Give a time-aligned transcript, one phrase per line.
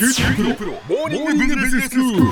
[0.00, 2.22] 九州大学モーニングビジネススクール。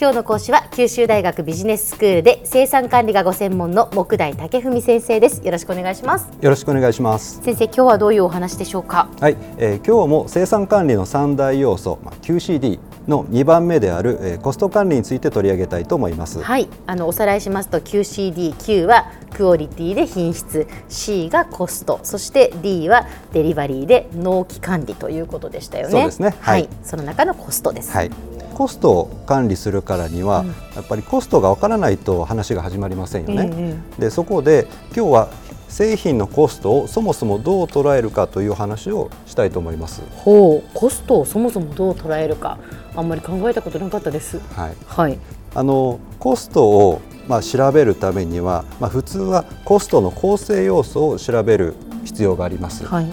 [0.00, 7.42] 今日の講師は九州大学ビジネススクールで生産管理がご専門の木大武文先生ですよろしくお願いしますよろしくお願いします。
[7.42, 9.08] 先生今日はどういうお話でしょうか？
[9.18, 12.78] はい、えー今日も生産管理の三大要素、まあ、QCD
[13.08, 16.42] の2番目である、えーコスト管理について取り上げたいと思います。
[16.42, 16.68] はい。
[16.86, 25.92] あのおさらいしますと QCDQ はクオリティで品質 C がコストそして D はデリバリーで納期管理ということでしたよね。
[25.92, 26.34] そうですね。
[26.40, 26.64] は、はい。
[26.64, 27.90] いその中のコストです。
[27.92, 28.10] はい、
[28.54, 30.44] コストを管理するからには、
[30.74, 33.50] やっぱりコストがわからないと話が始まりませんよね。
[33.98, 35.28] えでそこで今日は
[35.68, 40.02] 製品のコストをそもそもどう捉えるかという話をしたいと思います。
[40.14, 40.70] ほう。
[40.72, 42.58] コストをそもそもどう捉えるか
[42.96, 45.18] あんまり考えたことなかったですはい、はい
[45.54, 52.84] あのコストをまあ調べるためには、まあ、普通はコストの構成要素を調べる必要があります。
[52.86, 53.06] はい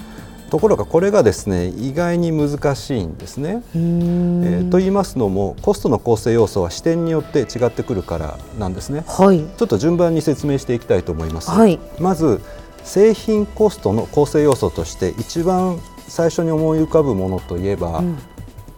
[0.50, 3.64] ところがこれがですね意外に難しいんですね。
[3.74, 9.06] えーと言いますのもコストの構成要素は視点によって違ってくるからなんですね。
[9.08, 11.52] はいちょっと順番に説明していきたいと思います。
[11.52, 12.42] はいまず
[12.84, 15.80] 製品コストの構成要素として一番
[16.10, 18.18] 最初に思い浮かぶものといえば、うん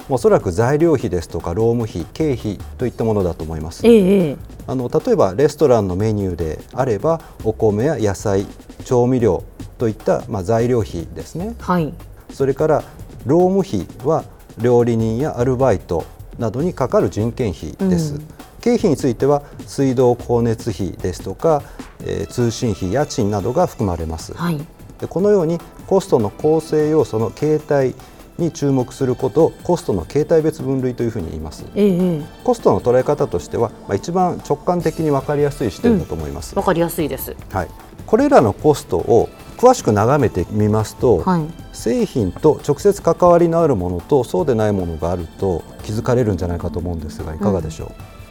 [0.10, 3.86] おそらく材料費ですとか労務費経費といったものだと思います。
[3.86, 8.46] ええええあの例えばレストランのメニューであればお米や野菜
[8.86, 9.44] 調味料
[9.78, 11.56] といった、まあ、材料費ですね。
[11.60, 11.94] はい
[12.32, 12.84] それから
[13.26, 14.24] 労務費は
[14.58, 16.06] 料理人やアルバイト
[16.38, 18.16] などにかかる人件費です。
[18.16, 18.28] うん
[18.62, 21.64] 経費については水道光熱費ですとか、
[22.00, 24.34] えー通信費家賃などが含まれます。
[24.34, 24.66] はい
[25.00, 27.94] でこのようにコストの構成要素の形態
[28.38, 31.66] に注目することをコストの形態別分類というふうに言います。
[31.76, 32.22] ええええ。
[32.44, 36.56] コストの捉え方としては、まあ、一番直感的に分かりやすい視点だと思います。
[36.56, 37.36] わかりやすいです。
[37.52, 37.68] はい、
[38.06, 41.42] これらのコストを詳しく眺めてみますと、はい。
[41.74, 47.86] 製品と直接関わりのあるものとそうでないものがあると気づかれるんじゃないかと思うんですがいかがでしょ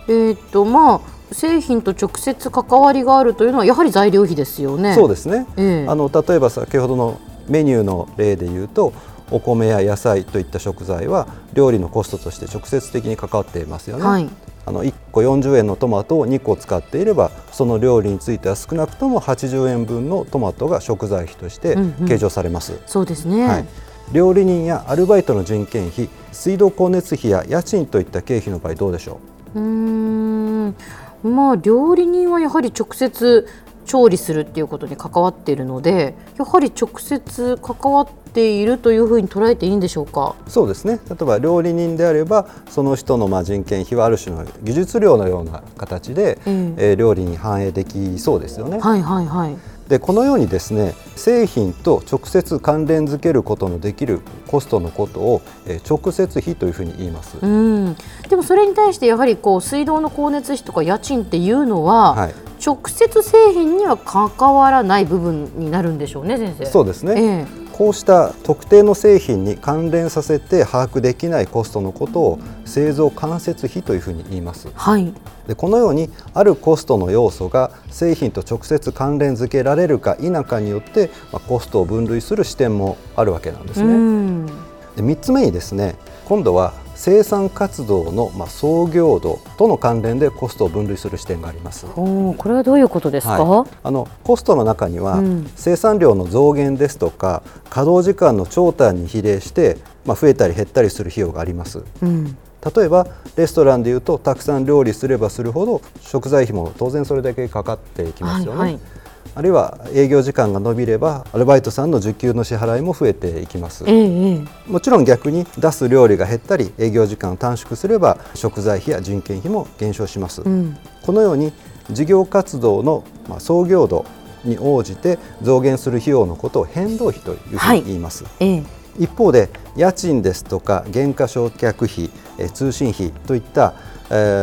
[0.08, 1.00] う、えーっとまあ
[1.32, 4.94] 製品と直接関わりがあるというのはやはり材料費ですよね。
[4.94, 5.88] そうですね、ええ。
[5.88, 8.92] あの例えば先ほどのメニューの例で言うと
[9.32, 14.28] お米や野菜といった食材は料理のコストとして直接的に関わっていますよね、はい。
[14.64, 22.08] あの1個40円のトマトを2個使っていればその料理については少なくとも80円分のトマトが食材費としてうんうん。
[22.08, 23.66] 計上されます、そうですね、はい、
[24.12, 29.18] 料理人やアルバイトの人件費水道光熱費や家賃といった経費の場合どうでしょ
[29.54, 30.74] うーん。
[31.22, 33.48] まあ料理人はやはり直接
[33.84, 40.34] 調理するっていうことに関わっているのでやはり直接関わっているというふうに捉えていいんでしょうか？
[40.46, 41.00] うそうですね。
[41.08, 46.92] 例えば料理人であればその人のまあ人件費はある種の技術料のような形で、ええ。
[46.94, 48.78] ー料理に反映できそうですよね。
[48.78, 49.56] はいはいはい。
[49.88, 57.36] でこのようにですね製品と直接関連づけることのできるコストのことを、えー直接費というふうに言います。
[57.42, 57.96] うん。
[58.30, 66.66] でもそれに対してやはりこう水道の光熱費とか家賃っていうのは、はい、直接製品には関わらない部分になるんでしょうね先生。
[66.66, 74.68] そうですね、えこうした特定の製品に関連させて把握できないコストのことを製造間接費というふうに言います。
[74.68, 75.12] えはい。
[75.48, 83.94] でこのようにあるコストの要素が製品と直接関連づけられるか否かによって、まあ、コストを分類する視点もあるわけなんですうね。
[83.94, 84.46] ん。
[84.46, 84.52] で
[84.98, 85.96] 3つ目にですね
[86.26, 91.86] 今度は生産活動の、まあ、創業度との関連でコストを分類する視点があります。
[91.86, 95.50] これはどういうことですか、はい、あのコストの中には、うん。
[95.56, 101.82] 生産量の増減ですとか稼働時間の長短に比例して、まあ、増えたり減ったりする費用があります。
[102.02, 102.36] うん。
[102.76, 109.01] 例えばレストランでいうとたくさん料理すればするほど食材費も当然それだけかかっていきますよね、はいはい
[109.34, 113.84] あるいは営業時間が延びればアルバイトさんの時給の支払いも増えていきます。
[113.86, 120.76] ええええもちろん逆に出す料理が減ったり営業時間を短縮すれば食材費や人件費も減少します、うん。
[121.02, 121.52] このように
[121.90, 124.04] 事業活動のまあ創業度
[124.44, 128.62] に応じて増減する費用のことを変動費というふうに言います、ええ。
[128.98, 133.91] 一方で家賃ですとか減価償却費えー通信費といったえー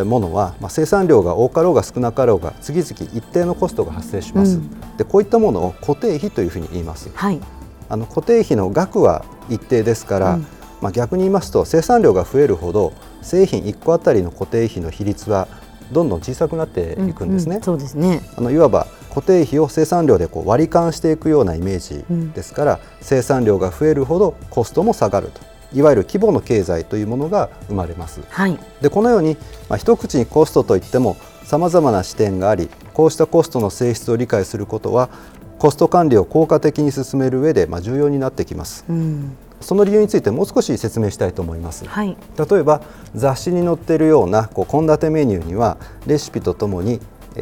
[0.05, 4.97] ものは、まあ、生産量が多かろうが少なかろうが次々一定のコストが発生します、うん。
[4.97, 7.11] でこういったものを固定費というふうに言います。
[7.13, 7.39] はい。
[7.87, 10.47] あの固定費の額は一定ですから、うん。
[10.81, 15.47] まあ、逆に言いますと生産量が増えるほど製品1個あたりの固定費の比率は
[15.91, 17.57] どんどん小さくなっていくんですね。
[17.57, 18.21] ううそうですね。
[18.37, 25.41] あのいわば固定費を生産量でこう割り勘していくようなイメージですから、生産量が増えるほどコストも下がると
[25.73, 28.21] いわゆる規模の経済というものが生まれます。
[28.29, 29.37] はいでこのように、
[29.67, 35.09] まあ、一口にコストといってもさまざまな視点がありこうしたコストの性質を理解することは
[35.57, 38.85] コスト管理を効果的に進める上で、まあ、重要になってきます。
[38.89, 41.85] うんその理由についてもう少し説明したいと思います。
[41.85, 42.15] はい、
[42.49, 42.81] 例えば
[43.13, 45.77] 雑誌に載っているようなこう献立メニューには
[46.07, 47.01] レシピとともに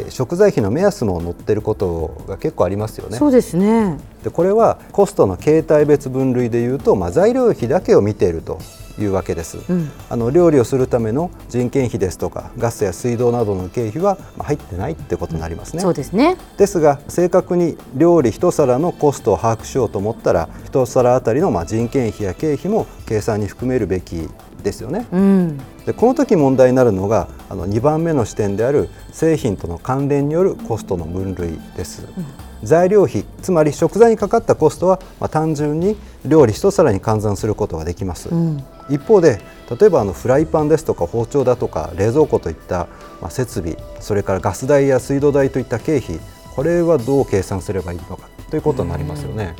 [0.09, 3.17] 食材費の目安も載ってることが結構ありますよね。
[3.17, 8.59] そうですねでこれはコストの形態別分類でいうと、まあ、材料費だけを見ていると
[8.99, 15.81] いうわけです、うん、あの料理をするための人件費ですとかガスや水道などの経費は入ってないってことになりますね。
[15.81, 24.27] そうですねですが正確に料理一皿のコストを把握しようと思ったら一皿あたりのまあ人件費や経費も計算に含めるべき
[24.67, 25.07] ですよね。
[25.11, 32.07] うん、でこの時問題になるのがあの2番目の視点である製品との関連によるコストの分類です。
[32.17, 39.39] うん材料費つまり食材にかかったコストは、まあ、単純に料理一皿に換算することができます、うん、一方で
[39.79, 42.87] 例えばあのフライパンですとか包丁だとか冷蔵庫といった、
[43.21, 46.19] まあ、設備それからガス代や水道代といった経費
[46.55, 49.55] これはどう計算すればいいのかということになりますよね。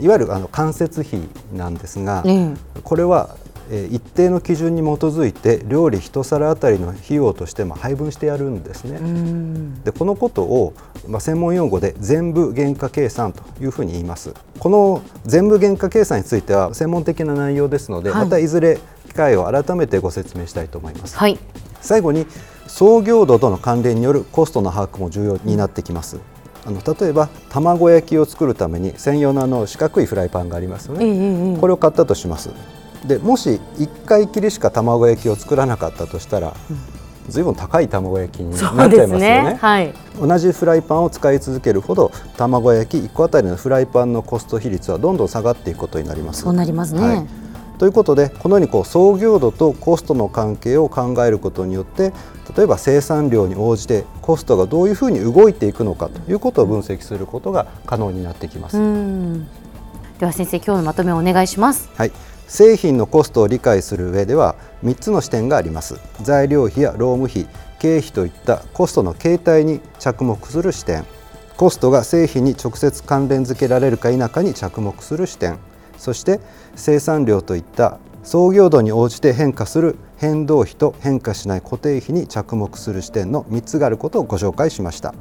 [0.00, 1.20] いわゆるあの間接費
[1.52, 2.24] なんですが、
[2.82, 3.36] これは
[3.70, 9.00] 一定の基準に基づいて料理一皿あたりの費用として配分してやるんですね。
[9.84, 10.74] でこのことを、
[11.08, 14.34] まあ、専門用語で全部原価計算というふうに言います。
[14.58, 18.78] この全部原価計算については専門的な内容ですので、はい、またいずれ
[19.08, 21.16] 機会を改めてご説明したいと思います。
[21.16, 21.38] はい、
[21.80, 22.26] 最後に
[22.66, 26.18] 創業度との関連によるコストの把握も重要になってきます。
[26.66, 32.50] あの例えば卵焼きを作るために専用のあの四角いフライパンがありますよね、ええ、これを買ったとします
[33.06, 36.54] でもし1回きりしか卵焼きを作らなかったとしたら、
[37.28, 39.58] ずいぶん高い卵焼きになっちゃいますよね、ね。
[39.60, 46.42] はい、同じフライパンを使い続けるほど卵焼き1個あたりのフライパンのコスト比率はどんどん下がっていくことになります。
[46.42, 47.26] そうなりますね、はい、
[47.78, 52.12] ということでこのようにこう創業度とコストの関係を考えることによって
[52.56, 58.78] 例えば生産量に応じてコストがどういうふうに動いていくのかということを分析することが可能になってきます。
[60.18, 61.90] では先生今日のまとめをお願いします。
[61.96, 62.12] はい
[62.46, 65.98] 製品のコストを理解する上では3つの視点があります。
[66.22, 67.46] 材料費や労務費
[67.78, 71.04] 経費といったコストの形態に着目する視点。
[71.56, 75.58] コストが製品に直接関連付けられるか否かに着目する視点。
[75.98, 76.40] そして
[76.74, 85.14] 生産量といった創業度に応じて変化する変動費と変化しない固定費に着目する視点の3つがあることをご紹介しました。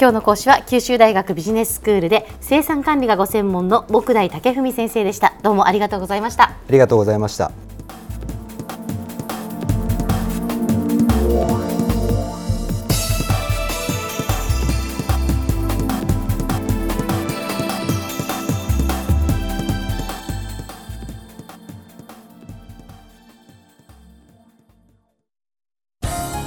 [0.00, 5.34] 今日の講師は九州大学ビジネススクールで生産管理がご専門の木大武文先生でした。
[5.42, 6.44] どうもありがとうございました。
[6.44, 7.69] ありがとうございました。